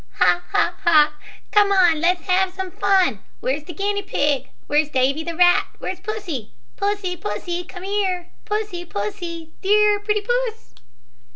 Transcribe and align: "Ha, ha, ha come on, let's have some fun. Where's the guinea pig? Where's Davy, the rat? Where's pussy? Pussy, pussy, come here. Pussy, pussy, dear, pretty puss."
"Ha, 0.15 0.41
ha, 0.51 0.73
ha 0.81 1.13
come 1.51 1.71
on, 1.71 2.01
let's 2.01 2.21
have 2.23 2.51
some 2.51 2.71
fun. 2.71 3.19
Where's 3.39 3.65
the 3.65 3.73
guinea 3.73 4.01
pig? 4.01 4.49
Where's 4.65 4.89
Davy, 4.89 5.23
the 5.23 5.35
rat? 5.35 5.67
Where's 5.77 5.99
pussy? 5.99 6.53
Pussy, 6.75 7.15
pussy, 7.15 7.63
come 7.65 7.83
here. 7.83 8.29
Pussy, 8.43 8.83
pussy, 8.83 9.51
dear, 9.61 9.99
pretty 9.99 10.21
puss." 10.21 10.73